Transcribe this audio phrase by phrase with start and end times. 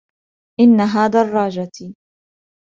[0.59, 1.95] إنها دراجتي.